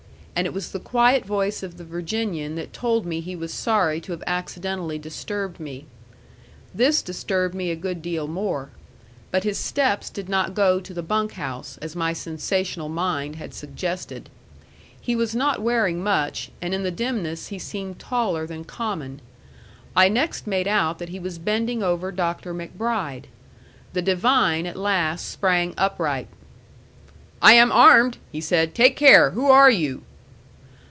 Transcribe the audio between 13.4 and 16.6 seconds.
suggested. He was not wearing much,